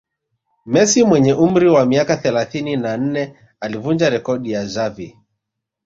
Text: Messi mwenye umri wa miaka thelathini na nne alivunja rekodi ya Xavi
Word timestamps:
Messi 0.71 1.03
mwenye 1.03 1.33
umri 1.33 1.69
wa 1.69 1.85
miaka 1.85 2.17
thelathini 2.17 2.75
na 2.77 2.97
nne 2.97 3.35
alivunja 3.59 4.09
rekodi 4.09 4.51
ya 4.51 4.65
Xavi 4.65 5.17